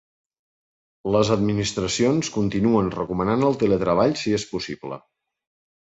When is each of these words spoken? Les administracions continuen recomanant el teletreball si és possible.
Les 1.15 1.31
administracions 1.35 2.33
continuen 2.37 2.89
recomanant 2.97 3.47
el 3.51 3.61
teletreball 3.65 4.17
si 4.23 4.35
és 4.39 4.51
possible. 4.55 4.99